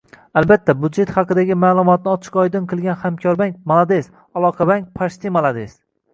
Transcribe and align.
Albatta, 0.39 0.73
byudjet 0.85 1.11
haqidagi 1.17 1.57
ma'lumotni 1.63 2.11
ociq 2.13 2.39
ojdin 2.45 2.65
qilgan 2.73 2.99
Hamkorʙank 3.05 3.61
malades, 3.75 4.09
Aloqaʙank 4.43 4.91
pocti 4.99 5.37
malades! 5.39 5.79